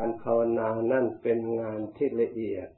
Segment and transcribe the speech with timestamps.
[0.00, 2.68] การภาวนานั่นเป็นงานที่ละเอียด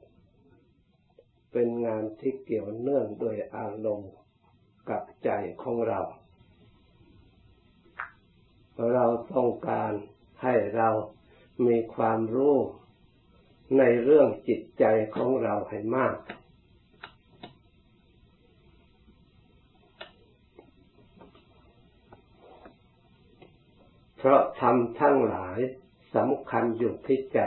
[1.51, 4.13] เป็นงานที่เกี่ยวเนื่องโดยอารมณ์
[4.89, 5.29] กับใจ
[5.63, 6.01] ของเรา
[8.93, 9.91] เราต้องการ
[10.43, 10.89] ให้เรา
[11.67, 12.55] มีความรู้
[13.77, 14.85] ในเรื่องจิตใจ
[15.15, 16.17] ของเราให้มาก
[24.17, 25.59] เพราะทำทั้งหลาย
[26.15, 27.39] สำคัญอยู่ที่ใจ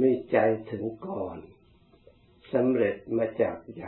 [0.00, 0.38] มีใจ
[0.70, 1.38] ถึงก่อน
[2.52, 3.84] สำเร็จมาจากใจ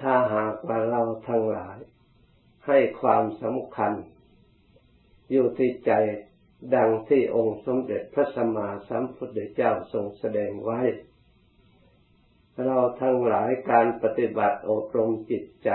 [0.00, 1.78] ถ้าหากว่าเราทั้งหลาย
[2.66, 3.92] ให้ความสำคัญ
[5.30, 5.92] อยู่ที่ใจ
[6.74, 10.80] ดังที่องค์สมเด็จพระสัมมาสัมพุทธเจ้าทรงแสดงไว้
[12.64, 15.70] เราทั้งหลายการปฏิบัติอบรมจิตใจ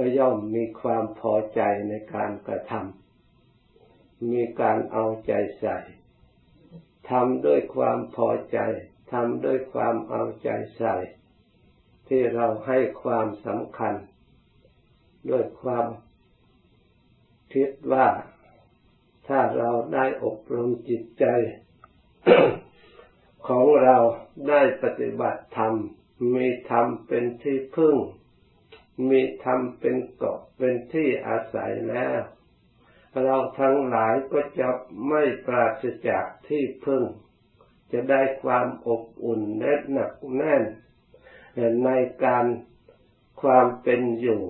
[0.00, 5.78] ก็ย่อมมีความพอใจในการกระทำมีการเอาใจใส่
[7.10, 8.58] ทำด้วยความพอใจ
[9.12, 10.94] ทำด้วยความเอาใจใส่
[12.08, 13.94] ที่เราให้ความสำคัญ
[15.30, 15.86] ด้วยความ
[17.52, 18.08] คิดว่า
[19.28, 21.24] ถ้าเราได้อบรมจิตใจ
[23.48, 23.96] ของเรา
[24.48, 25.74] ได้ปฏิบัติธรรม
[26.34, 27.96] มีธรรมเป็นที่พึ่ง
[29.08, 32.20] มีธรรมเป็นเกาะเป็นที่อาศัยแล้ว
[33.22, 34.68] เราทั้งหลายก็จะ
[35.08, 37.02] ไม่ปราศจากที่พึ่ง
[37.92, 40.62] จะได้ความอบอุ่นแน่หนักแน่น
[41.84, 41.90] ใน
[42.24, 42.44] การ
[43.42, 44.42] ความเป็นอยู่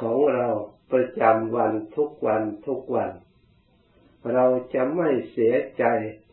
[0.00, 0.48] ของเรา
[0.92, 3.10] ประจำวันทุกวันทุกวัน
[4.32, 5.84] เราจะไม่เสียใจ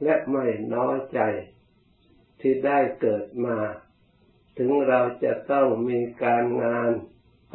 [0.04, 1.20] และไม่น้อยใจ
[2.39, 3.58] ที่ได้เกิดมา
[4.57, 6.91] ถึงเราจะต้องมีการงาน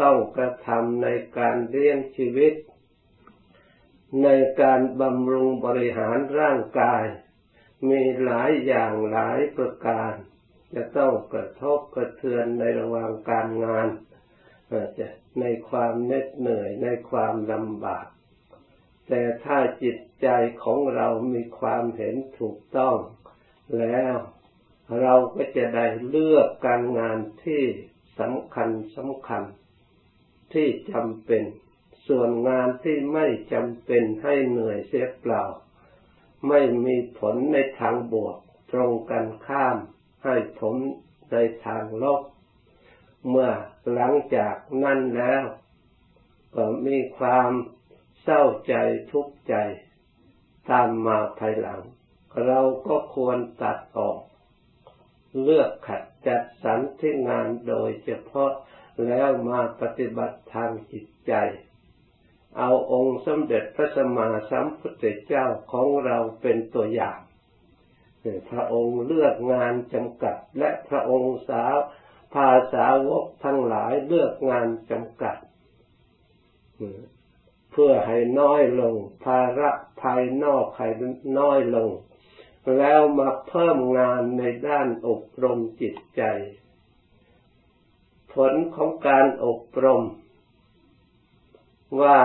[0.00, 2.54] ต้องกระทำในการเลี้ยงชีวิต
[4.22, 4.28] ใน
[4.60, 7.04] การบำรุงบริหารร่างกาย
[7.88, 10.12] มีหลายอย่างหลายประการ
[10.74, 13.88] จะต้องกระทบกระเทือนในระหว่างการงาน
[14.98, 15.06] จะ
[15.40, 18.06] ในความเหน็ดเหนื่อยในความลำบาก
[19.08, 20.28] แต่ถ้าจิตใจ
[20.64, 22.96] ของเรามีความเห็นถูกต้อง
[23.78, 24.14] แล้ว
[25.00, 27.62] เราก็จะได้เลือกการงานที่
[28.18, 29.42] สำคัญสำคัญ
[30.52, 31.44] ที่จำเป็น
[32.08, 35.44] ส่วนงานที่ไม่จำเป็นให้เหนื่อยเสียเปล่า
[36.48, 38.36] ไม่มีผลในทางบวก
[38.72, 39.76] ตรงกันข้าม
[40.24, 40.76] ให้ผล
[41.32, 42.22] ในทางลบ
[43.28, 43.50] เมื่อ
[43.92, 45.44] หลังจากนั้นแล้ว
[46.54, 47.50] ก็มีความ
[48.22, 48.74] เศร้าใจ
[49.10, 49.54] ทุกข์ใจ
[50.70, 51.80] ตามมาภายหลัง
[52.44, 54.18] เราก็ควรตัดออก
[55.42, 58.52] เลือกขัดจัดสรรที่งานโดยเฉพาะ
[59.06, 61.32] แล้วมาปฏิบัติทางจิตใจ
[62.58, 67.18] เอาองค์สมเด็จพระสัมมาสัมพุทธเจ้าของเราเป็นตัวอย่าง
[68.50, 71.76] พระองค์เลือกงานจำกัดและพระองค์สาว
[72.34, 75.36] ภาษาวกทั้งหลายเลือกงานจำกัด
[77.72, 79.70] เพื่อให้น้อยลง ภาระ
[80.02, 80.88] ภายนอกให้
[81.38, 81.90] น้อยลง
[82.78, 86.22] แล้วมาเพิ่มงานในด้านอบรมจิตใจ
[88.32, 90.04] ผลของการอบรม
[92.00, 92.20] ว่า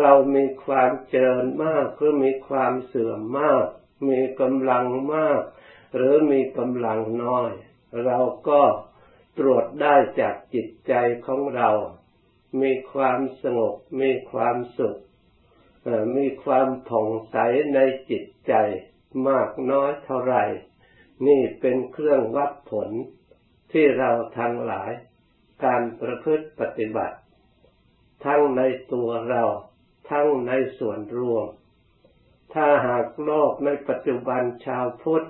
[0.00, 3.66] เรามีความเจริญมากหรือมีความเสื่อมมาก
[4.08, 5.42] มีกำลังมาก
[5.94, 7.52] หรือมีกำลังน้อย
[8.04, 8.62] เราก็
[9.38, 10.92] ตรวจได้จากจิตใจ
[11.26, 11.70] ของเรา
[12.60, 14.98] มีความสงบ มีความสุข
[16.16, 17.36] มีความผ่องใส
[17.74, 17.78] ใน
[18.10, 18.54] จิตใจ
[19.28, 20.36] มากน้อยเท่าไร
[21.26, 22.90] นี่เป็นเครื่องวัดผล
[23.72, 24.90] ที่เราทั้งหลาย
[25.64, 27.16] การประพฤติปฏิบัติ
[28.24, 29.42] ทั้งในตัวเรา
[30.10, 31.46] ทั้งในส่วนรวม
[32.54, 35.26] ถ้าหากโลกในปัจจุบันชาวพุทธ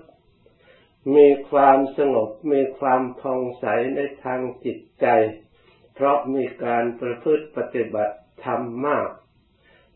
[1.14, 3.64] มีความสงบมีความพองใส
[3.96, 5.06] ในทางจิตใจ
[5.94, 9.08] เพราะมีการประพฤติปฏิบัติธรรมมาก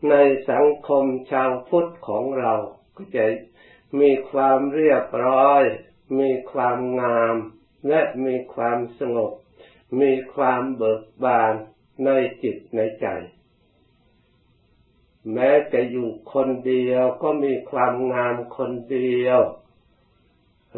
[0.09, 0.15] ใน
[0.49, 2.53] สังคมชาวพุทธของเรา
[2.95, 3.25] ก็จะ
[3.99, 5.63] มีความเรียบร้อย
[6.19, 7.35] มีความงาม
[7.87, 9.31] และมีความสงบ
[10.01, 11.53] มีความเบิกบาน
[12.05, 12.09] ใน
[12.41, 13.07] จิตในใจ
[15.33, 19.39] แม้จะอยู่คนเดียวก็มีความงามคนเดียว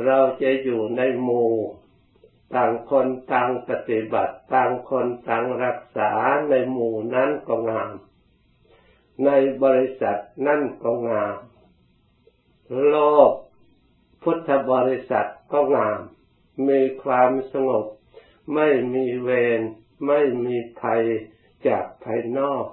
[0.03, 1.53] เราจะอยู่ในหมู่
[2.55, 6.11] ต่างคนต่างปฏิบัติ ต่างคนต่างรักษา
[6.49, 7.91] ในหมู่นั้นก็งาม
[9.25, 9.29] ใน
[9.63, 11.35] บริษัทนั่นก็งาม
[12.87, 12.95] โล
[13.29, 13.31] ก
[14.23, 15.99] พุทธบริษัทก็งาม
[16.67, 17.85] มีความสงบ
[18.53, 19.29] ไม่มีเว
[19.59, 19.61] ร
[20.07, 21.03] ไม่มีภัย
[21.67, 22.65] จากภายนอก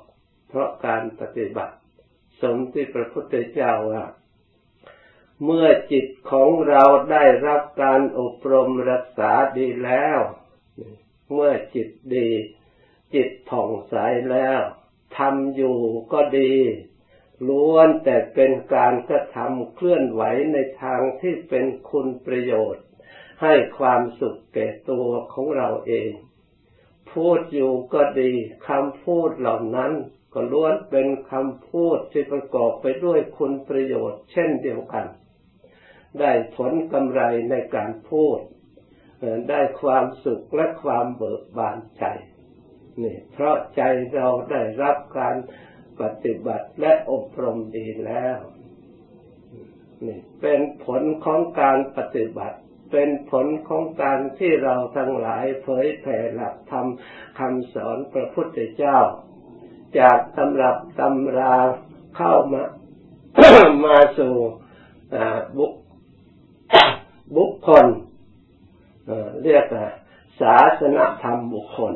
[0.48, 1.76] เพราะการปฏิบัติ
[2.40, 4.04] สมที่พระพุทธเจ้าว่า
[5.44, 10.18] เมื่อจิตของเราได้รับการอบรมรักษาดีแล้ว
[11.32, 12.30] เมื่อจิตดี
[13.14, 13.94] จิตผ่องใส
[14.30, 14.60] แล้ว
[15.16, 15.78] ทำอยู่
[16.12, 16.54] ก็ดี
[17.49, 22.84] ล้วนแต่เป็นการกระทำเคลื่อนไหวในทางที่เป็นคุณประโยชน์
[23.43, 26.11] ให้ความสุขแก่ตัวของเราเอง
[27.12, 28.32] พูดอยู่ก็ดี
[28.69, 29.93] คำพูดเหล่านั้น
[30.32, 35.06] ก็ล้วนเป็นคำพูดที่ประกอบไปด้วยคุณประโยชน์ เช่นเดียวกัน
[36.20, 37.20] ได้ผลกำไร
[37.50, 38.38] ในการพูด
[39.50, 42.05] ได้ความสุขและความเบิกบานใจ
[43.02, 43.82] นี่เพราะใจ
[44.14, 45.34] เราได้รับการ
[46.02, 48.38] ปฏิบัติและอบรมดีแล้ว
[50.06, 52.58] นี่เป็นผลของการปฏิบัติ
[52.93, 56.87] เป็นผลของการที่เราทั้งหลายเผยแผ่หลักธรรม
[57.38, 58.99] คำสอนพระพุทธเจ้า
[59.99, 61.56] จากตำรับตำรา
[62.16, 62.62] เข้ามา
[63.84, 64.34] มาสู่
[65.58, 65.72] บุค
[67.37, 67.87] บุคคล
[69.43, 69.64] เรียก
[70.40, 71.94] ศาสนธรรมบุคคล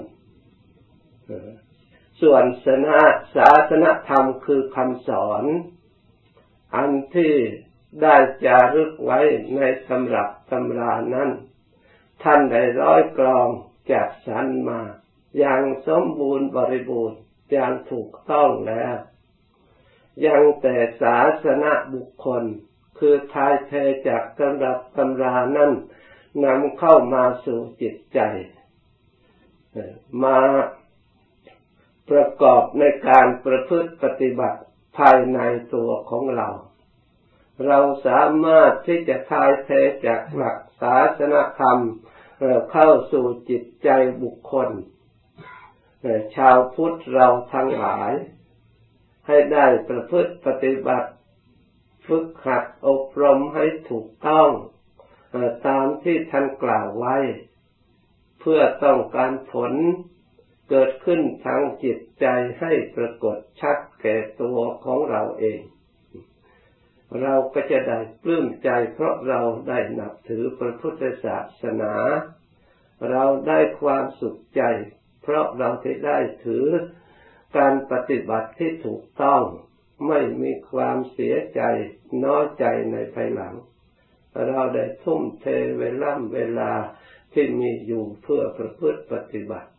[2.21, 2.99] ส่วนศาสนา
[3.37, 5.45] ศาสนธรรมคือคำสอน
[6.77, 7.35] อันที่
[8.03, 9.21] ได้จารึกไว้
[9.57, 11.31] ในสำรับตำรานั้น
[12.23, 13.49] ท่านได้ร้อยกรอง
[13.93, 14.81] จากสรรมา
[15.39, 17.19] อย่างสมบูรณ์บริบูรณ์
[17.53, 18.97] อย่างถูกต้องแล้ว
[20.27, 22.45] ยังแต่ศาสนาบุคคล
[22.99, 23.73] คือทายเท
[24.09, 25.73] จากตำรับตำรานั้น
[26.45, 28.21] นำเข้ามาสู่จิตใจ
[30.23, 30.39] มา
[32.11, 34.61] ประกอบในการประพฤติปฏิบัติ
[34.99, 35.41] ภายใน
[35.75, 36.49] ตัวของเรา
[37.67, 39.71] เราสามารถที่จะทายเท
[40.07, 41.79] จากหลักศาสนธรรม
[42.73, 43.89] เข้าสู่จิตใจ
[44.23, 44.71] บุคคล
[46.37, 48.13] ชาวพุทธเราทั้งหลาย
[49.27, 51.11] ให้ได้ประพฤติปฏิบัติ
[52.07, 54.49] ฝึกหัดอบรมให้ถูกต้อง
[55.67, 57.17] ตามที่ท่านกล่าวไว้
[58.41, 59.73] เพื่อต้องการผล
[60.69, 62.27] เกิดขึ้นทางจิตใจ
[62.61, 65.61] ให้ปรากฏชัดแก่ตัวของเราเอง
[67.23, 71.95] เราก็จะได้ปลื้มใจเพราะเราได้นับถือพระพุทธศาสนา
[73.11, 74.63] เราได้ความสุขใจ
[75.23, 75.71] เพราะเรา
[76.07, 76.67] ได้ถือ
[77.57, 79.43] การปฏิบัติที่ถูกต้อง
[80.09, 81.63] ไม่มีความเสียใจ
[82.25, 83.55] น้อยใจในภายหลัง
[84.49, 85.47] เราได้ทุ่มเท
[85.81, 86.73] เวลาเวลา
[87.33, 89.71] ที่มีอยู่เพื่อประพฤติปฏิบัติ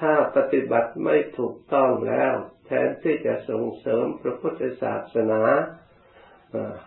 [0.00, 2.34] ถ้าปฏิบัติไม่ถูกต้องแล้ว
[2.66, 5.42] แทนที่จะส่งเสริมพระพุทธศาสนา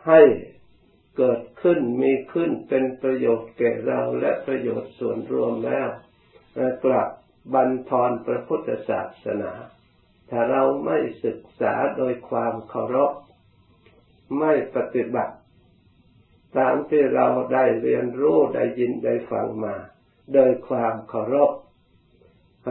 [0.08, 0.22] ให้
[1.18, 5.88] เกิดขึ้นมีขึ้นเป็นประโยชน์แก่เราและประโยชน์ส่วนรวมแล้ว
[6.86, 7.10] กลับ
[7.54, 9.52] บันทอนพระพุทธศาสนา
[10.30, 13.12] ถ้าเราไม่ศึกษาโดยความเคารพ
[14.40, 15.36] ไม่ปฏิบัติ
[16.58, 19.76] ตามที่เราได้เรียนรู้ได้ยินได้ฟังมา
[20.34, 21.52] โดยความเคารพ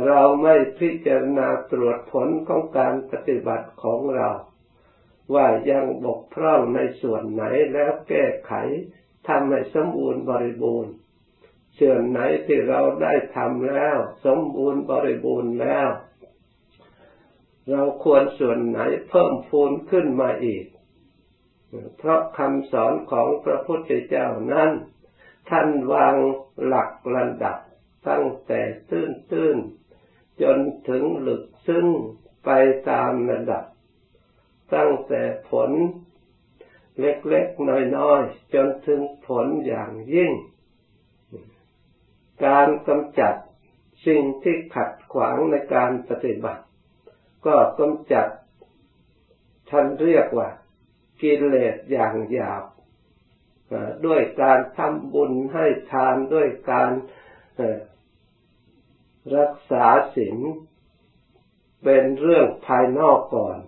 [0.07, 4.31] เราไม่พิจารณาตรวจผลของการปฏิบัติของเรา
[5.35, 8.53] ว่ายังบกพร่องในส่วนไหนแล้วแก้ไข
[9.29, 10.93] ทำให้สมบูรณ์บริบูรณ์
[11.81, 13.97] ส่วนไหนที่เราได้ทำแล้ว
[14.27, 15.89] สมบูรณ์บริบูรณ์แล้ว
[17.71, 20.65] เราควรส่วนไหนเพิ่มพูนขึ้นมาอีก
[21.97, 24.71] เพราะคำสอนของพระพุทธเจ้านั้น
[25.51, 26.15] ท่านวาง
[26.65, 27.57] หลักระดับ
[28.09, 29.57] ตั้งแต่ตื้นตื้น
[30.43, 30.59] จน
[30.89, 31.87] ถึงหลึกซึ้ง
[32.45, 32.51] ไป
[32.91, 33.65] ตามระดับ
[34.75, 35.71] ตั้งแต่ผล
[37.01, 40.33] เล็กๆ น้อยๆ จนถึงผลอย่างยิ่ง
[42.47, 43.35] การกำจัด
[44.07, 46.63] สิ่งที่ขัดขวางในการปฏิบัติ
[47.47, 48.27] ก็กำจัด
[49.71, 50.49] ท่านเรียกว่า
[51.21, 52.65] กิเลสอย่างหยาบ
[54.07, 56.91] ด้วยการทำบุญให้ทานด้วยการ
[59.37, 59.85] รักษา
[60.17, 60.39] ศีล
[61.83, 63.59] เป็นเรื่องภายนอกก่อน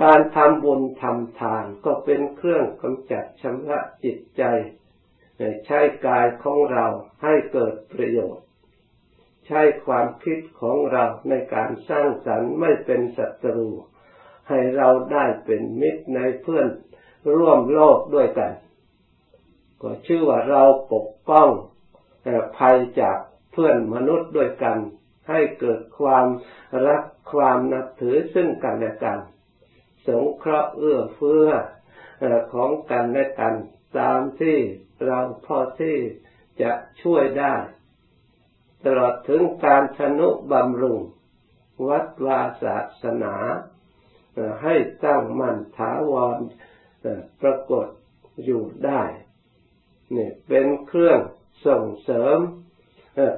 [0.00, 4.42] การทำบุญทำทานก็เป็นเครื่องกำจัดชำระจิตใจ
[5.66, 6.86] ใช้กายของเรา
[7.22, 8.46] ให้เกิดประโยชน์
[9.46, 13.68] ใช้ความคิดของเราในการสร้างสรรค์ไม่เป็นศัตรู
[14.48, 16.66] ให้เราได้เป็นมิตรในเพื่อน
[17.36, 18.52] ร่วมโลกด้วยกัน
[19.82, 21.48] ก็ชื่อว่าเราปกป้อง
[22.58, 23.18] ภัยจาก
[23.52, 24.78] เพื่อนมนุษย์ด้วยกัน
[25.28, 26.26] ให้เกิดความ
[26.86, 29.18] รักความนับถือซึ่งกันและกัน
[30.06, 31.48] สงเคราะห์เอื้อเฟื้อ
[32.52, 33.54] ของกันและกัน
[33.98, 34.58] ตามที่
[35.06, 35.98] เราพอที่
[36.62, 37.54] จะช่วยได้
[38.84, 41.00] ตลอดถึงการชนุบำรุง
[41.88, 43.36] วัดวาศาสนา
[44.62, 46.38] ให้ตั้งมั่นถาวร
[47.42, 47.86] ปรากฏ
[48.44, 49.02] อยู่ได้
[50.16, 51.20] นี่เป็นเครื่อง
[51.66, 52.38] ส่งเสริม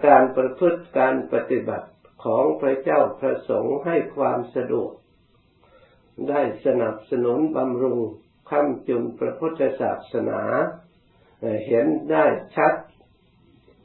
[0.07, 1.89] การประพฤติการปฏิบัติ
[2.25, 4.93] ของพระเจ้าพระสงฆ์ให้ความสะดวก
[6.29, 7.99] ได้สนับสนุนบำรุง
[8.51, 10.43] คำจุนพระพุทธศาสนา
[11.67, 12.25] เห็นได้
[12.57, 12.75] ชัด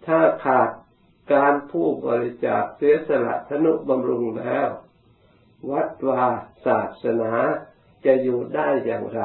[0.06, 0.70] ถ้าขาด
[1.34, 4.68] การผู้บริจาคเสียสละธนุบำรุงแล้ว
[5.72, 6.26] วัดวา
[6.66, 7.34] ศาสนา
[8.06, 9.22] จะอยู่ได้อย่างไร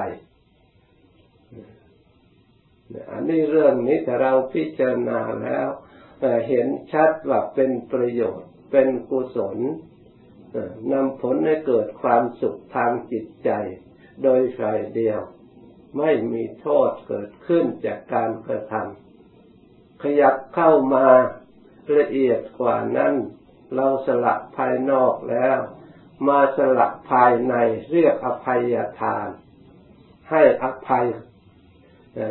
[3.12, 5.69] อันนี้เรื่องนี้ถ้าเราพิจารณาแล้ว
[6.49, 9.59] เห็นชัดว่าเป็นประโยชน์ เป็นกุศล
[10.93, 13.50] นำผลให้เกิดความสุขทางจิตใจ
[14.23, 15.21] โดยฝ่ายเดียว
[15.99, 21.07] ไม่มีโทษเกิดขึ้นจากการกระทำขยับเข้ามา
[21.97, 23.14] ละเอียดกว่านั้น
[23.75, 25.59] เราสละภายนอกแล้ว
[26.29, 27.55] มาสละภายใน
[27.93, 29.29] เรียกอภัยทาน
[30.31, 31.07] ให้อภัย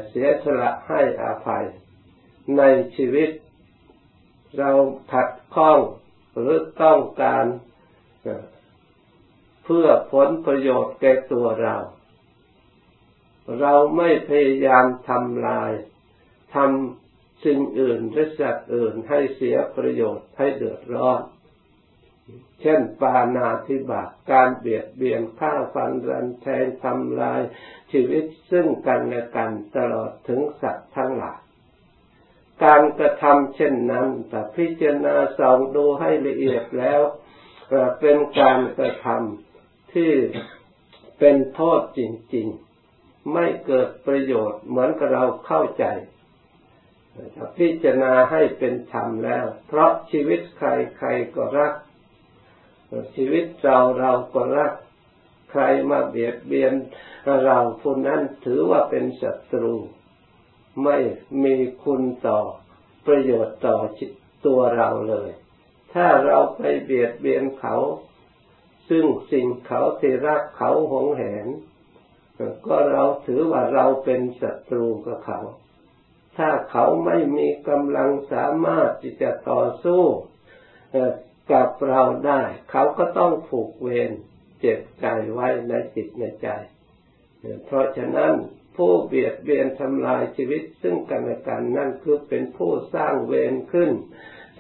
[0.10, 1.66] เสียสละให้อภัย
[2.58, 2.64] ใน
[2.96, 3.30] ชีวิต
[4.60, 4.72] เรา
[5.14, 5.80] ขัดข้อง
[6.34, 7.46] หรือต้องการ
[9.64, 11.76] เพื่อผลประโยชน์แก่ตัวเรา
[13.60, 15.72] เราไม่พยายามทำลาย
[16.56, 21.22] ทำสิ่งอื่นและสัตว์อื่นให้เสียประโยชน์ให้เดือดร้อน
[22.62, 27.42] เช่นปานาธิบาตการเบียดเบียนฆ่าฟันรันแทงทำลาย
[27.92, 31.41] ชีวิตซึ่งกันและกันตลอดถึงสัตว์ทั้งหลาย
[32.64, 37.02] การกระทำเช่นนั้นแต่พิจารณาส่องดูให้ละเอียดแล้ว
[38.00, 40.12] เป็นการกระทำที่
[41.20, 42.02] เป็นโทษจ
[42.36, 42.48] ริง
[42.90, 45.86] ๆ ไม่เกิดประโยชน์เหมือนกับเราเข้าใจ
[47.36, 51.74] ถ้าพิจารณาให้เป็นธรรมแล้ว เพราะชีวิตใครใครก็รัก
[53.16, 54.74] ชีวิตเราเราก็รัก
[55.52, 56.74] ใครมาเบียดเบียน
[57.46, 59.76] เราผู้นั้นถือว่าเป็นศัตรู
[60.84, 60.98] ไม่
[61.44, 62.40] มีคุณต่อ
[63.06, 64.06] ประโยชน์ต่อจิ
[64.46, 65.30] ตัวเราเลย
[65.94, 67.76] ถ้าเราไปเบียดเบียนเขา
[68.90, 71.48] ซึ่งสิ่งเขาที่รักเขาหงแหน
[72.68, 75.40] ก็เราถือว่าเราเป็นศัตรูกับเขา
[76.38, 80.04] ถ้าเขาไม่มีกำลังสามารถที่จะต่อสู้
[81.52, 84.12] กับเราได้ เขาก็ต้องผูกเวร
[84.60, 86.50] เจ็บใจไว้ในจิตในใจ
[87.66, 88.34] เพราะฉะนั้น
[88.76, 93.92] ผู้เบียดเบียนทำลายชีวิตซึ่งกันและกันนั่นคือเป็นผู้สร้างเวรขึ้น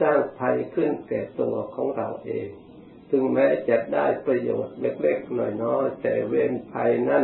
[0.02, 2.50] สร้างภัยขึ้นแก่ตัวของเราเอง
[3.10, 7.24] ถึงแม้จะได้ประโยชน์เล็กๆน้อยๆแต่เวรภัยนั้น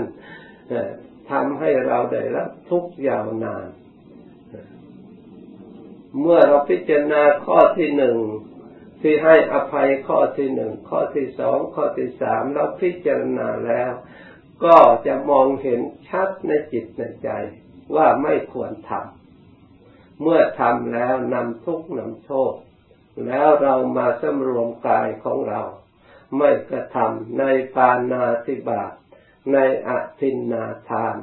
[1.31, 3.67] ทำให้เราได้รับทุกข์ยาวนาน
[6.21, 8.17] เมื่อเราพิจารณาข้อที่หนึ่ง
[9.01, 13.91] ที่ให้อภัยข้อที่หนึ่งข้อที่สองข้อที่สามเราพิจารณาแล้ว
[14.65, 17.29] ก็จะมองเห็นชัดในจิตในใจ
[17.95, 22.53] ว่าไม่ควรทำเมื่อทำแล้วนำทุกข์นำโทษ
[23.25, 25.61] แล้วเรามาสำรวมกายของเรา
[26.37, 27.43] ไม่กระทำใน
[27.75, 28.91] ปานาธิบาต
[29.53, 31.15] ในอธินนาทาน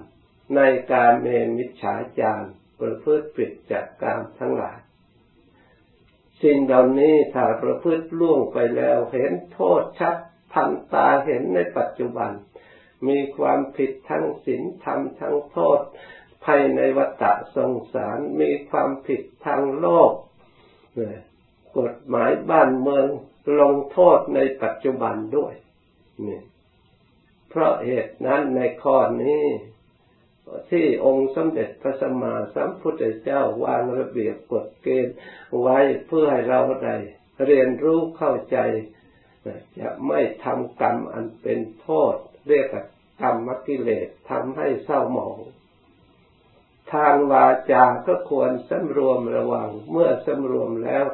[0.56, 0.60] ใน
[0.92, 1.26] การเม
[1.56, 2.48] มิจฉาจาร
[2.80, 4.78] ประพฤติผิดจากกามทั้งหลาย
[6.42, 10.16] สิ่งเหล่านี้ถ้าประพฤติล่วงไปแล้วเห็นโทษชัด
[10.52, 12.32] พันตาเห็นในปัจจุบัน
[13.08, 15.80] มีความผิดทั้งศีลธรรมทั้งโทษ
[16.44, 17.24] ภายในวัฏ
[17.56, 20.12] สงสารมีความผิดทางโลก
[21.78, 23.06] กฎหมายบ้านเมือง
[23.60, 25.54] ลงโทษในปัจจุบันด้วย
[26.26, 26.40] นี่
[27.48, 29.44] เพราะเหตุนั้นในข้อนี้
[30.70, 35.16] ที่องค์สมเด็จพระสัมมาสัมพุทธเจ้าวางระเบียบกฎเกณฑ์
[35.60, 36.96] ไว้เพื่อให้เราได้
[37.46, 38.58] เรียนรู้เข้าใจ
[39.80, 42.14] จะไม่ทำกรรมอันเป็นโทษ
[42.48, 42.68] เรียก
[43.20, 45.38] กรรมกิเลสทำให้เศร้าหมอง
[46.92, 51.04] ทางวาจาก็ควรสำรวมระวัง เมื่อสำรวมแล้ว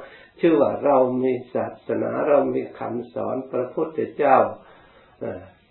[0.41, 4.37] ชื่อว่าเรามีศาสนาเรามีคำสอนพระพุทธเจ้า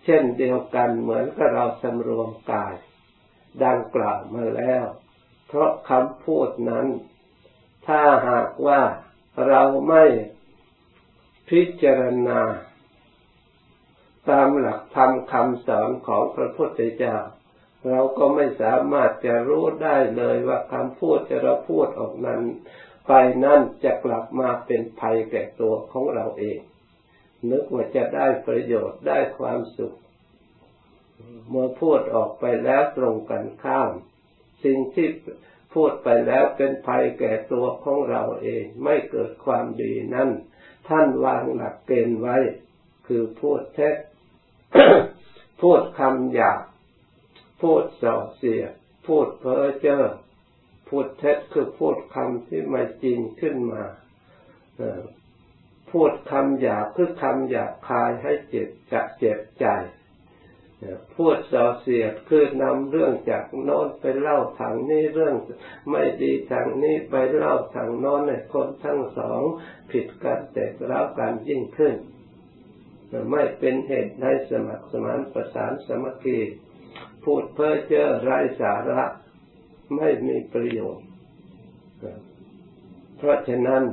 [0.03, 2.75] เช่นเดียวกันเหมือนกับเราสำรวมกาย
[3.65, 4.86] ดังกล่าวมาแล้ว
[5.48, 6.88] เพราะคำพูดนั้น
[7.88, 8.81] ถ้าหากว่า
[9.48, 10.03] เราไม่
[11.50, 12.41] พิจารณา
[14.29, 17.17] ตามหลักธรรมคำสอนของพระพุทธเจ้า
[17.88, 22.41] เราก็ไม่สามารถจะรู้ได้เลยว่าคำพูดจะเราพูดออกนั้น
[23.07, 23.13] ไป
[23.45, 26.59] นั่นจะกลับมาเป็นภัยแก่ตัวของเราเอง
[27.50, 29.95] นึกว่าจะได้ประโยชน์ได้ความสุข
[31.50, 33.91] เมื่อพูดออกไปแล้วตรงกันข้าม
[34.63, 35.07] สิ่งที่
[35.74, 40.29] พูดไปแล้วเป็นภัยแก่ตัวของเราเอง ไม่เกิดความดีนั่น
[40.89, 42.38] ท่านวางหลักเกณฑ์ไว้
[43.09, 43.95] คคือพูดเท็จ
[45.61, 46.61] พูดคำหยาบ
[47.61, 48.63] พูดส่อเสีย
[49.07, 50.01] พูดเพ้อเจ้อ
[50.89, 53.83] พูดเท็จคือพูดคำที่ไม่จริงขึ้นมา
[55.91, 59.65] พูดคำหยาบคือคำหยาบคายให้เจ็บจะเจ็บใจ
[61.15, 65.35] พูดส่อเสียดคือนำเรื่องจากโน้นไปเล่าทางนี้เรื่อง
[65.89, 69.41] ไม่ดีทางนี้ไปเล่าทางโน้นในคนทั้งสอง
[69.91, 71.95] ผิดกันแตกร้าวกันยิ่งขึ้น
[73.31, 76.39] ไม่เป็นเหตุให้สมัครสมานประสานสมัคคี
[77.23, 79.03] พูดเพ้อเจ้อไร้สาระ
[79.95, 81.07] ไม่มีประโยชน์
[83.17, 83.83] เพราะฉะนั้น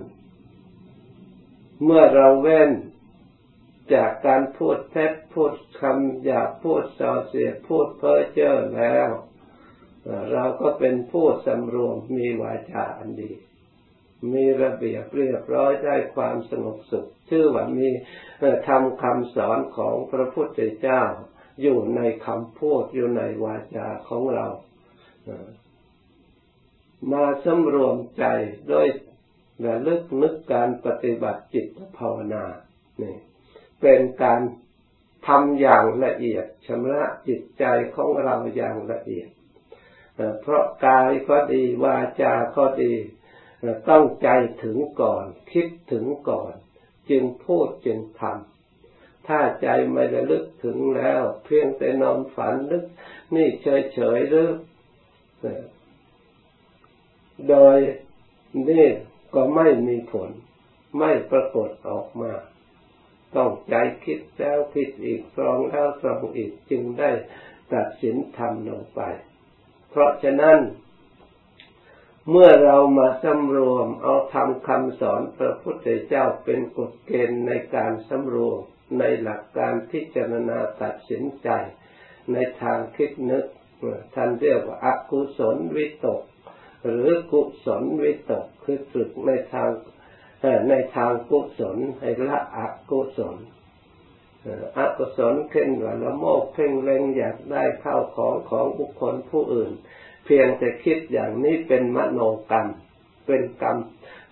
[1.84, 2.70] เมื่อเราเว้น
[3.94, 9.08] จากการพูดเท็จพูดคำหยาบพูดส่อเสียพูดเพ้อเจ้อแล้ว
[10.32, 13.32] เราก็เป็นผู้สำรวมมีวาจาอันดี
[14.34, 17.88] มีระเบียบเรียบร้อยได้ความสงบสุขชื่อว่ามี
[18.68, 21.02] ทำคำสอนของพระพุทธเจ้า
[21.62, 24.46] อยู่ในคำพูดอยู่ในวาจาของเรา
[27.12, 28.24] มาสำรวมใจ
[28.72, 28.86] ด้วย
[29.64, 31.66] ระลึกนึกการปฏิบัติจิต
[31.98, 32.44] ภาวนา
[33.02, 33.16] นี่
[33.80, 34.40] เป็นการ
[35.26, 37.64] ทำอย่างละเอียดชำระจิตใจ
[37.94, 39.28] ของเราอย่างละเอียด
[40.42, 42.92] เพราะกายก็ดีวาจาก็ดี
[43.90, 44.28] ต้องใจ
[44.64, 46.54] ถึงก่อน คิดถึงก่อน
[47.10, 52.84] จึงพูดจึงทำถ้าใจไม่ระลึกถึงแล้ว เพียงแต่นอนฝันนึก
[53.34, 54.50] นี่เฉยๆหรือ
[57.48, 57.78] โดย
[58.68, 58.86] นี่
[59.34, 60.30] ก็ไม่มีผล
[60.98, 62.32] ไม่ปรากฏออกมา
[63.36, 67.10] ต้องใจคิดแล้วคิดอีกตรองแล้วตรองอีกจึงได้
[67.72, 69.00] ตัดสินทำลงไป
[69.90, 70.58] เพราะฉะนั้น
[72.30, 78.60] เมื่อเรามาสำรวมเอาทำคำสอนพระพุทธเจ้าเป็นกฎเกณฑ์ในการสำรวม
[78.98, 81.48] ในหลักการพิจารณาตัดสินใจ
[82.32, 83.44] ในทางคิดนึก
[84.14, 86.22] ท่านเรียกว่าอกุศลวิตก
[86.84, 89.70] หรือกุศลวิตกคือฝึกในทาง
[90.68, 92.58] ในทางกุศลให้ละอ
[92.90, 93.36] กุศล
[94.78, 99.72] อกุศลเพ่งว่าละโมกเพ่งเล็งอยากได้ข้าวของของบุคคลผู้อื่น
[100.26, 102.68] เพียงแต่คิดอย่างนี้เป็นมโนกรรม
[103.26, 103.76] เป็นกรรม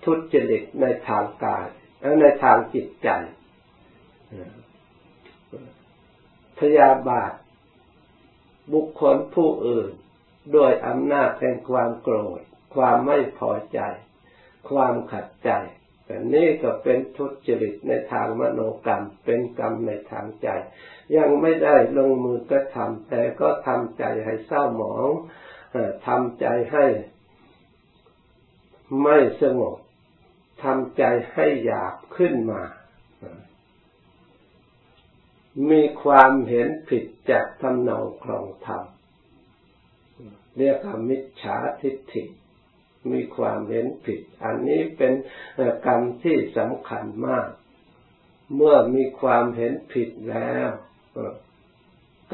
[0.05, 1.67] ทุจริตในทางกาย
[2.01, 3.09] และในทางจิตใจ
[6.59, 7.33] พยาบาท
[8.73, 9.91] บุคคลผู้อื่น
[10.57, 12.41] ด้วยอำนาจแห่งความโกรธ
[12.75, 13.81] ความไม่พอใจ
[14.71, 15.51] ความขัดใจ
[16.07, 20.49] แต่นี่ก็เป็นทุจริตในทางมโนกรรม เป็นกรรมในทางใจ
[21.17, 25.11] ยังไม่ได้ลงมือก็ทำแต่ก็ทำใจให้เศร้าหมอง
[26.07, 26.87] ทำใจให้
[29.03, 29.77] ไม่สงบ
[30.63, 32.63] ทำใจให้หยาบขึ้นมา
[35.71, 38.85] มีความเห็นผิดจากทำนองครองธรรม
[40.59, 42.25] เรียกว่ามิจฉาทิฏฐิ
[43.13, 45.13] มีความเห็นผิด อันนี้เป็น
[45.87, 47.49] กรรมที่สำคัญมาก
[48.55, 50.69] เมื่อมีความเห็นผิดแล้ว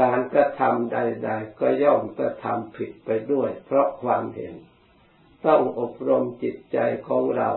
[0.00, 4.54] การกระทำใด ๆ ก็ย่อมกระทำผิดไปด้วย เพราะความเห็น
[5.46, 7.50] ต้องอบรมจิตใจของเรา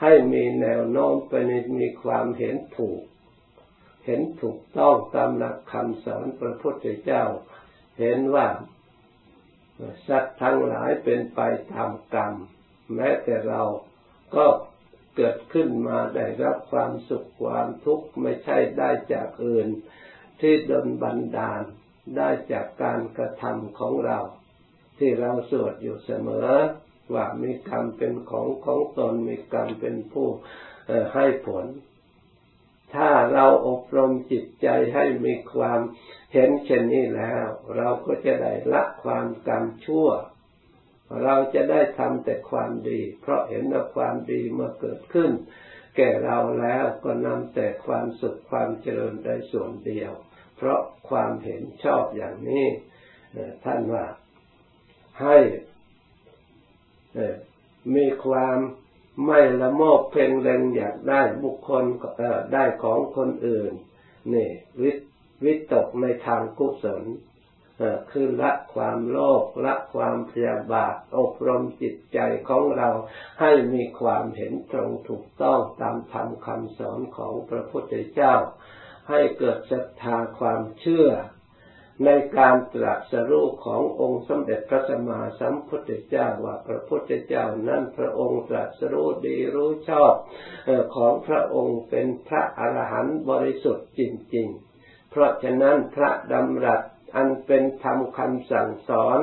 [0.00, 3.02] ให้มีแนวโน้มไปในมีความเห็นถูก
[4.06, 7.24] เห็นถูกต้องตามหลักคำสอนพระพุทธเจ้า
[8.00, 8.48] เห็นว่า
[10.08, 11.40] สัตว์ทั้งหลายเป็นไป
[11.72, 12.34] ตามกรรม
[12.94, 13.62] แม้แต่เรา
[14.36, 14.46] ก็
[15.16, 19.68] เกิดขึ้นมาได้รับความสุขความทุกข์ไม่ใช่ได้จากอื่น
[20.40, 21.62] ที่ดนบันดาล
[22.16, 24.18] ได้จากการกระทำของเรา
[24.98, 26.50] ที่เราสวดอยู่เสมอ
[27.14, 30.28] ว่ามีกรรมเป็นของของตนมีกรรมเป็นผู้
[31.14, 31.66] ให้ผล
[32.94, 35.80] ถ้าเราอบรมจิตใจให้มีความ
[36.32, 37.44] เห็นเช่นนี้แล้ว
[37.76, 40.08] เราก็จะได้ละความกรรมชั่ว
[41.22, 45.30] เราจะได้ทำแต่ความดี เพราะเห็นว่าความดีเมื่อเกิดขึ้น
[45.96, 50.12] แก่เราแล้วก็นำแต่ความสุขความเจริญได้ส่วนเดียว
[50.62, 52.66] เพราะความเห็นชอบอย่างนี้
[53.64, 54.04] ท่านว่า
[55.20, 55.36] ให้
[57.94, 58.58] มีความ
[59.26, 61.84] ไม่ละโมบเพ่งเล็งอยากได้บุคคล
[62.52, 63.72] ได้ของคนอื่น
[64.34, 64.90] นี่วิ
[65.44, 67.02] วิตกในทางกุศล
[68.10, 72.18] คือละความโลภละความพยาบาทอบรมจิตใจ
[72.48, 72.88] ของเรา
[73.40, 78.34] ให้มีความเห็นตรงถูกต้องตามธรรมคำสอนของพระพุทธเจ้า
[79.08, 81.08] ให้เกิดศรัทธาความเชื่อ
[82.04, 90.14] ในการตรัสรู้ขององค์สมเด็จพระสัมมาสัมพุทธเจ้าว่าพระพุทธเจ้านั้นพระองค์ตรัสรู้ดีรู้ชอบ
[90.96, 94.00] ของพระองค์เป็นพระอรหันต์บริสุทธิ์จ
[94.34, 94.48] ริง
[94.80, 96.82] ๆ เพราะฉะนั้นพระดำรัส
[97.16, 99.18] อันเป็นธรรมคำสั่งสอน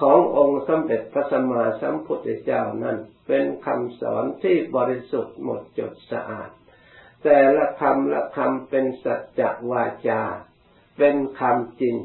[0.00, 6.50] ขององค์สมเด็จพระสัมมาสัมพุทธเจ้านั้นเป็นคำสอนที่บริสุทธิ์หมดจดสะอาด
[7.24, 10.22] แต่ละคำละคำเป็นสัจจวาจา
[10.98, 11.96] เป็นคำจริง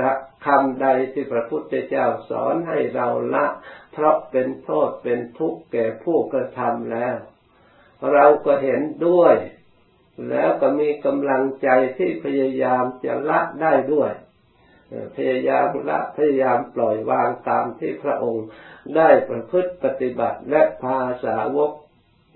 [0.00, 0.12] ละ
[0.46, 3.46] คำใดที่พระพุทธเจ้าสอนให้เราละ
[3.92, 7.16] เพราะเป็นโทษเป็นทุกข์แก่ผู้กระทำแล้ว
[8.12, 9.36] เราก็เห็นด้วย
[10.30, 14.12] แล้วก็มีกำลังใจที่พยายามจะละได้ด้วย
[15.16, 18.46] พยายามละพยายามปล่อยวางตามที่พระองค์
[18.96, 21.72] ได้ประพฤติปฏิบัติและพาสาวก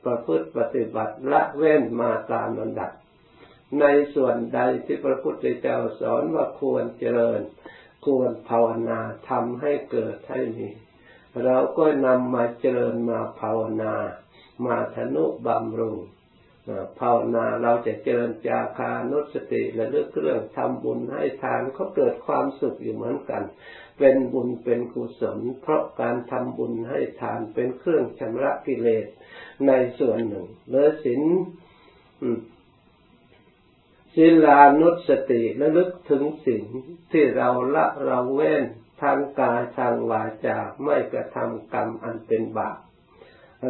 [0.04, 2.90] ประพฤติปฏิบัติละเว้นมาตามลำดับ
[3.80, 3.84] ใน
[4.14, 7.40] ส่วนใดที่พระพุทธเจ้าสอนว่าควรเจริญ
[8.04, 10.68] ควรภาวนาทำให้เกิดให้มี
[11.44, 13.94] เราก็นำมาเจริญมาภาวนา
[14.66, 15.98] มาทนุบำรุง
[17.00, 23.42] ภาวนาเราจะเจริญจาคานุสติและเรื่องเรื่องทำบุญให้ทานเขาเกิดความสุขอยู่เหมือนกัน
[23.98, 29.06] เป็นบุญเป็นกุศล เพราะการทำบุญให้ทานเป็นเครื่องชำระกิเลส
[29.66, 31.22] ในส่วนหนึ่งเลือสิน
[34.14, 36.62] ศีลานุสติระลึกถึงสิ่ง
[37.12, 38.64] ที่เราละเราเว้น
[39.02, 42.78] ทางกายทางวาจาไม่กระทำกรรมอันเป็นบาป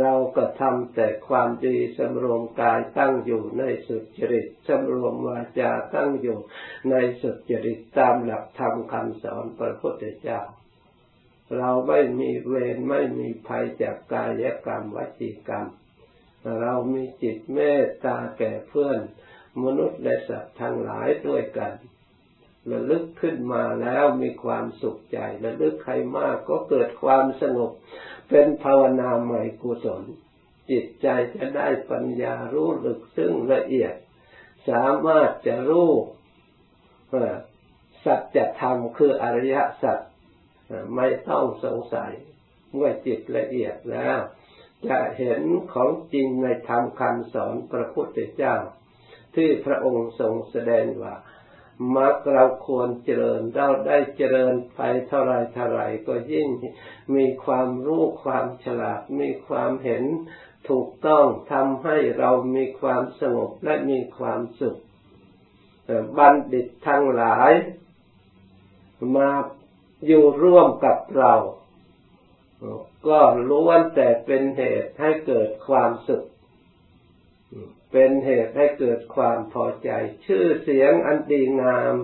[0.00, 6.38] เราก็ทำแต่ความดีสำรวมกายตั้งอยู่ในสุจริตสำรวมวาจาตั้งอยู่
[6.90, 10.40] ในสุจริตตามหลักธรรมคำสอนพระพุทธเจ้า
[11.56, 15.66] เราไม่มีเวรไม่มีภัยจากกายกรรมวจีกรรม
[16.60, 19.00] เรามีจิตเมตตาแก่เพื่อน
[19.64, 21.72] มนุษย์และสัตว์ทั้งหลายด้วยกัน
[22.72, 27.70] ระลึกขึ้นมาแล้วมีความสุขใจระลึกใครมากก็เกิดความสงบ
[28.28, 30.02] เป็นภาวนาใหม่กุศล
[30.70, 33.94] จิตใจจะได้ปัญญารู้ลึกซึ่งละเอียด
[34.68, 35.90] สามารถจะรู้
[38.04, 39.98] สัจธรรมคืออริยสัจ
[40.96, 42.12] ไม่ต้องสงสัย
[42.74, 44.18] เมื่อจิตละเอียดแล้ว
[44.88, 45.40] จะเห็น
[45.72, 48.56] ของจริงในธรรมคำสอนพระพุทธเจ้า
[49.34, 51.14] ที่พระองค์ทรงแสดงว่า
[51.96, 56.48] มรรคเราควรเจริญเราได้เจริญไปเท่าไรเท่าไรก็ยิ่ง
[57.14, 60.04] มีความรู้ความฉลาด มีความเห็น
[60.68, 64.78] ถูกต้องทำให้เรามีความสงบและมีความสุข
[66.18, 67.52] บัณฑิตทั้งหลาย
[69.16, 69.30] มา
[70.06, 71.34] อยู่ร่วมกับเรา
[73.08, 76.27] ก็ล้วนแต่เป็นเหตุให้เกิดความสุข
[77.92, 79.90] เป็นเหตุให้เกิดความพอใจ
[80.26, 81.94] ชื่อเสียงอันดีงาม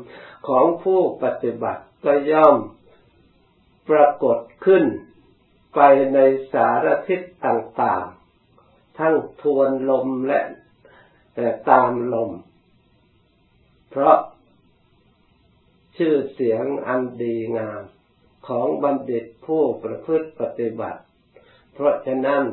[0.49, 2.59] ของผู้ปฏิบัติก็ย่อม
[3.89, 4.85] ปรากฏขึ้น
[5.75, 5.81] ไป
[6.15, 6.19] ใน
[6.53, 10.41] สารทิศต่างๆ ทั้งทวนลมและ
[11.71, 12.31] ตามลม
[13.91, 14.19] เพราะ
[15.97, 17.83] ชื่อเสียงอันดีงาม
[18.49, 21.01] ของบัณฑิตผู้ประพฤติปฏิบัติ
[21.73, 22.45] เพราะฉะนั้น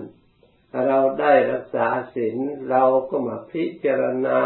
[0.88, 2.38] เราได้รักษาศีล
[2.70, 4.40] เราก็มาพิจารณา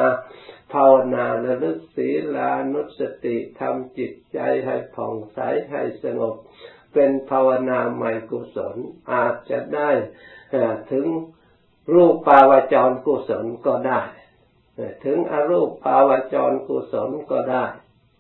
[0.74, 5.40] ภาวนาระลึกศีลานุสติทำจิตใจให้ผ่องใส
[5.72, 6.36] ให้สงบ
[6.94, 8.78] เป็นภาวนาใหม่กุศล
[9.14, 9.90] อาจจะได้
[10.92, 11.06] ถึง
[11.94, 14.02] รูปปาวจรกุศลก็ได้
[15.06, 17.66] ถึงอรูปปาวจรกุศลก็ได้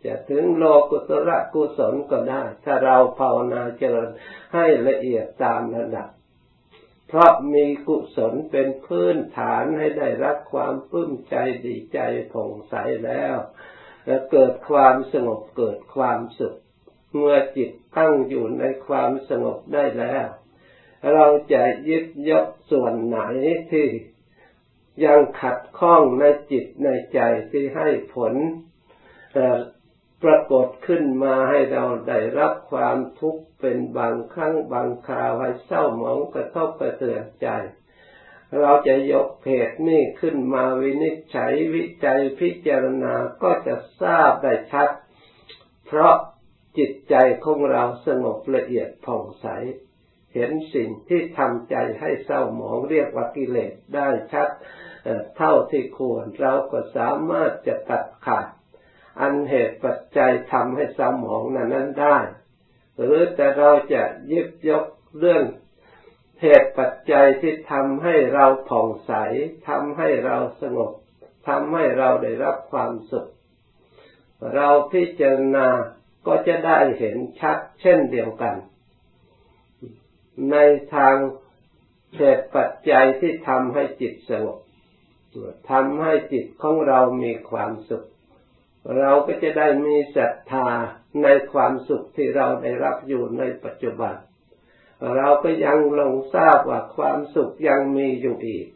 [0.05, 4.09] จะถึงโลกุตระกุศลก็ได้ ถ้าเราภาวนาเจริญ
[4.53, 6.07] ให้ละเอียดตามระดับ
[7.15, 11.99] เพราะมีกุศลเป็นพื้นฐานให้ได้รับความปลื้มใจดีใจ
[12.31, 12.73] ผ่องใส
[13.05, 13.35] แล้ว
[14.05, 16.55] และเกิดความสงบเกิดความสุข
[17.15, 20.25] เมื่อจิตตั้งอยู่ในความสงบได้แล้ว
[21.13, 23.19] เราจะยึดยกส่วนไหน
[23.71, 23.87] ที่
[25.05, 27.19] ยังขัดข้องในจิตในใจ
[27.51, 28.33] ที่ให้ผล
[30.25, 37.47] ปรากฏขึ้นมาให้เราได้รับความทุกข์เป็นบางครั้งบางคราวให้เศร้าหมองกระทบกระเทือนใจ
[38.59, 44.89] เราจะยกเพจนี้ขึ้นมาวินิจฉัยวิจัยพิจารณาก็จะทราบได้ชัด
[45.85, 46.15] เพราะ
[46.77, 49.47] จิตใจของเราสงบละเอียดผ่องใส
[50.33, 54.49] เห็นสิ่งที่ทำใจให้เศร้าหมองเรียกว่ากิเลสได้ชัด
[55.37, 58.47] เท่าที่ควร เราก็สามารถจะตัดขาด
[59.19, 62.17] อันเหตุปัจจัยทำให้สมองนั้นนั้นได้
[62.97, 64.85] หรือแต่เราจะยิบยก
[65.19, 65.43] เรื่อง
[66.41, 69.13] เหตุปัจจัยที่ทำให้เราผ่องใส
[69.69, 70.91] ทำให้เราสงบ
[71.47, 73.27] ทำให้เราได้รับความสุข
[74.55, 75.67] เราพิจารณา
[76.27, 78.55] ก็จะได้เห็นชัดเช่นเดียวกัน
[80.51, 80.55] ใน
[80.93, 81.15] ทาง
[82.17, 84.59] เหตุปัจจัยที่ทำให้จิตสงบ
[85.71, 88.05] ทำให้จิตของเรามีความสุข
[88.97, 90.69] เราก็จะได้มีศรัทธา
[91.23, 94.15] ในความสุขที่เราได้รับอยู่ในปัจจุบัน
[95.15, 98.67] เราก็ยังลงทราบว่าความสุขยังมีอยู่อีก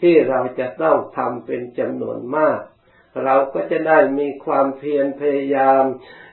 [0.00, 2.60] ที่เราจะต้องทำเป็นจำนวนมาก
[3.24, 5.82] เราก็จะได้มีความเพียรพยายาม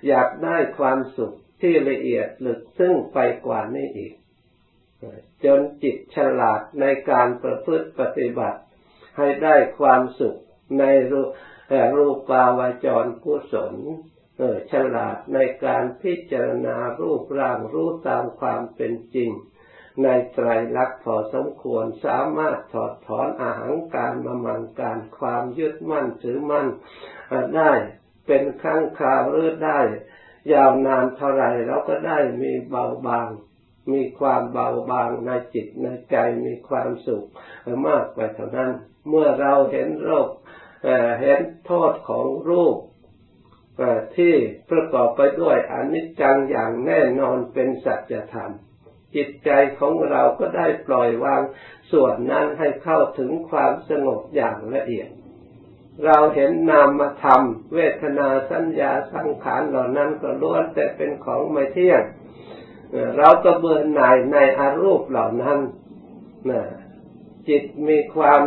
[0.07, 4.13] อยากได้ความสุขที่ละเอียดลึกซึ้งไปกว่านี้อีก
[5.43, 8.59] จนจิตฉลาดในการประพฤติปฏิบัติ
[9.17, 10.39] ให้ได้ความสุข
[10.79, 11.21] ในรู
[11.95, 13.75] รูปาวาจรกุศล
[14.37, 19.31] เออฉลาดในการพิจารณารูปร่างรู้ตามความเป็นจริง
[20.03, 20.47] ในไตร
[20.77, 26.67] ลักษณ์พอสมควรสามารถถอดถอนอาหางการมามันการความยึดมั่นถือมั่น
[27.55, 27.71] ได้
[28.27, 29.79] เป็นครั้งคราวหรือได้
[30.53, 33.27] ยาวนานเท่าไรเราก็ได้มีเบาบาง
[33.91, 37.25] มีความเบาบางในจิตในใจมีความสุข
[37.87, 38.71] มากไปเท่านั้น
[39.09, 40.29] เมื่อเราเห็นโรค
[41.19, 42.77] เห็นโทษของรูป
[44.15, 44.33] ที่
[44.69, 48.51] ประกอบไปด้วยอนิจจังอย่างแน่นอนเป็นสัจธรรม
[49.15, 51.41] จิตใจของเราก็ได้ปล่อยวาง
[51.91, 55.09] ส่วนนั้นให้เข้าถึงความสงบอย่างละเอียด
[56.05, 57.41] เราเห็นนามธรรม
[57.73, 62.03] เวทนาสัญญาสังขารเหล่านั้นก็ล้วนแต่เป็นของไม่เที่ยง
[63.17, 65.59] เราก็เบื่อหน่ายในอารูปเหล่านั้น
[67.47, 68.41] จิตมีความ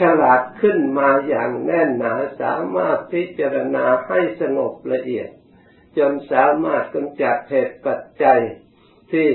[0.00, 5.28] ฉลาดขึ้นมาอย่างแน่นหนาสามารถพิจารณาให้สงบละเอียด
[5.98, 8.40] จนสามารถกำจัดเหตุปัจจัย
[9.12, 9.28] ที่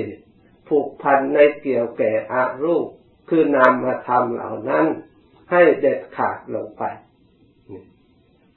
[0.68, 2.86] ผูกพันในเกี่ยวแก่อารูป
[3.28, 4.86] คือนามธรรมเหล่านั้น
[5.50, 6.82] ให้เด็ดขาดลงไป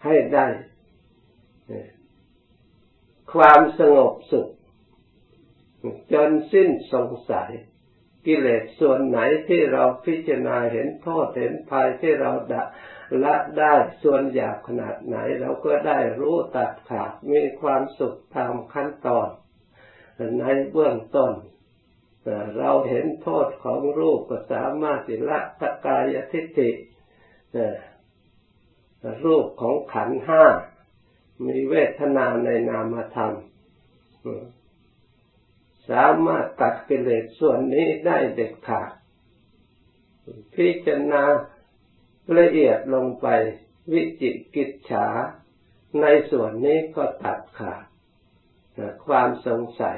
[0.05, 0.47] ให้ได้
[3.33, 4.49] ความสงบสุข
[6.13, 7.51] จนสิ้นสงสัย
[8.25, 12.63] กิเลสส่วนไหนที่เราพิจารณาเห็นโทษเห็นภัยที่เราดะ
[13.23, 19.27] ละได้ส่วนหยาบขนาดไหน เราก็ได้รู้ตัดขาดมีความสุขตามขั้นตอน
[20.39, 21.33] ในเบื้องต้น
[22.57, 26.69] เราเห็นโทษของรูปก็สามารถละตกายทิฏฐิ
[29.25, 30.43] รูปของขันห้า
[31.47, 33.33] มีเวทนาในนามธรรม
[35.91, 38.91] สามารถตัดกิเลสส่วนนี้ได้เด็ดขาด
[40.55, 41.23] พิจารณา
[42.37, 43.27] ละเอียดลงไป
[43.91, 45.07] วิจิกิจฉา
[46.01, 47.83] ในส่วนนี้ก็ตัดขาด
[49.05, 49.97] ความสงสัย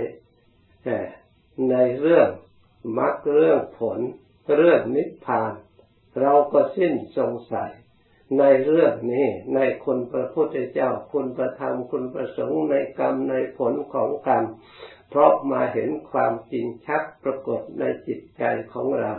[1.69, 2.29] ในเรื่อง
[2.97, 3.99] มรรคเรื่องผล
[4.55, 5.53] เรื่องนิพพาน
[6.21, 7.71] เราก็สิ้นสงสัย
[8.39, 14.43] ในเรื่องนี้ในคุณพระพุทธเจ้า คุณประธรรมคุณประสงค์ในกรรมในผลของกรรม
[15.09, 18.43] เพราะมาเห็นความจริงชัดปรากฏในจิตใจ
[18.73, 19.13] ของเรา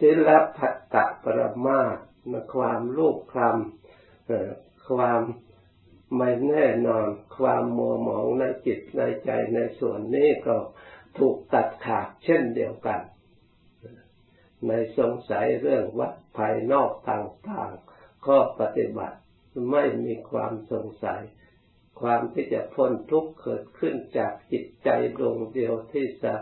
[0.00, 1.96] ศิลพัตตะปรมาส
[2.54, 5.20] ความลูกคลำความ
[6.16, 10.56] ไม่แน่นอน ความมัวหมองในจิตในใจในส่วนนี้ก็
[11.18, 13.00] ถูกตัดขาดเช่นเดียวกัน
[14.66, 17.72] ในสงสัยเรื่องวัดภายนอกต่าง
[18.28, 19.16] ๆก็ปฏิบัติ
[19.70, 21.22] ไม่มีความสงสัย
[22.00, 24.88] ความที่จะพ้นทุกข์เกิดขึ้นจากจิตใจ
[25.18, 26.34] ดวงเดียวที่จะ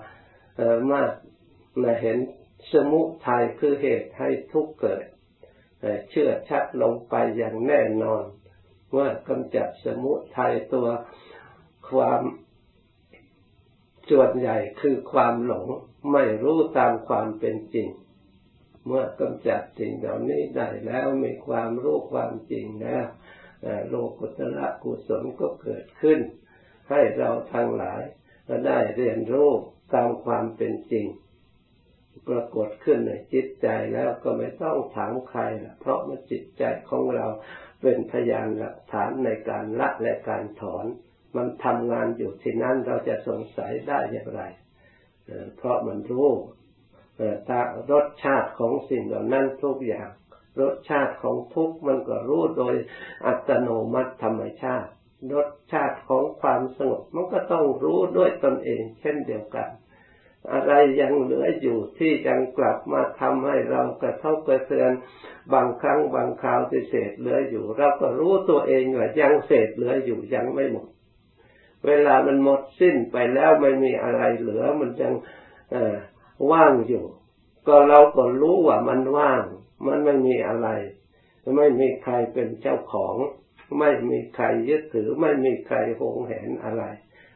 [0.90, 2.18] มาเห็น
[2.72, 5.04] สมุทัยคือเหตุให้ทุกข์เกิด
[6.10, 8.24] เชื่อชัดลงไปอย่างแน่นอน
[8.96, 10.88] ว่ากำจัดสมุทัยตัว
[11.90, 12.22] ความ
[14.10, 15.66] ส่วนใหญ่คือความหลง
[16.12, 17.88] ไม่รู้ตามความเป็นจริง
[18.86, 23.06] เมื่อกำจัดสิ่งเหล่านี้ได้แล้วมีความรู้ความจริงแล้ว
[23.88, 26.18] โลกุตระกุศลก็เกิดขึ้น
[26.90, 28.02] ให้เราทั้งหลาย
[28.66, 29.50] ได้เรียนรู้
[29.94, 31.06] ตามความเป็นจริง
[32.28, 35.40] ปรากฏขึ้นในจิตใจแล้วก็ไม่ต้องถามใคร
[35.80, 37.26] เพราะมันจิตใจของเรา
[37.82, 40.86] เป็นพยานหลักฐานในการละและการถอน
[41.36, 44.42] มันทำงานอยู่ที่นั้นเราจะสงสัยได้อย่างไร
[45.56, 46.28] เพราะมันรู้
[47.92, 50.08] รสชาติของสิ่งเหล่านั้นทุกอย่าง
[50.60, 52.74] รสชาติของทุกมันก็รู้โดย
[53.26, 54.90] อัตโนมัติธรรมชาติ
[55.34, 59.68] รสชาติของความสงบมันก็ต้องรู้ด้วยตนเอง เช่นเดียวกัน
[60.52, 64.92] อะไรยังเหลืออยู่ที่ยังกลับมาทำให้เรากระทบกระเทือน
[65.52, 70.86] บางครั้งบางคราวที่เศษเหลืออยู่ เราก็รู้ตัวเองว่ายังเศษเหลืออยู่ยังไม่หมด
[71.86, 75.12] เวลามันหมดสิ้นไปแล้วไม่มีอะไรเหลือมันยัง
[76.50, 77.06] ว่างอยู่
[77.66, 79.44] ก็เราก็รู้ว่ามันว่าง
[79.86, 80.68] มันไม่มีอะไร
[81.56, 83.16] ไม่มีใครเป็นเจ้าของ
[83.78, 86.84] ไม่มีใครยึดถือ ไม่มีใครหงแหนอะไร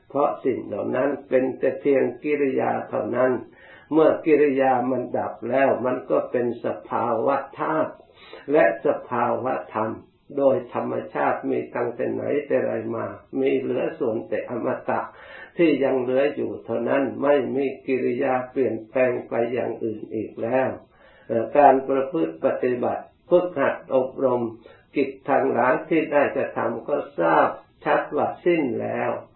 [0.08, 3.32] เพราะสิ่งเหล่านั้นเป็นแต่เพียงกิริยาเท่านั้น
[3.92, 7.92] เมื่อกิริยามันดับแล้ว มันก็เป็นสภาวะธาตุ
[8.52, 9.90] และสภาวะธรรม
[10.36, 13.06] โดยธรรมชาติมีตั้งแต่ไหนแต่ไรมา
[13.40, 15.00] มีเหลือส่วนแต่อมตะ
[15.56, 20.68] ที่ยังเหลืออยู่เท่านั้นไม่มีกิริยาเปลี่ยนแปลงไปอย่างอื่นอีกแล้ว
[21.56, 24.42] การประพฤติปฏิบัติฝึกหัดอบรม
[24.96, 27.48] กิจทางหลางที่ได้จะทำก็ทราบ
[27.84, 29.10] ชัดว่าสิ้นแล้ว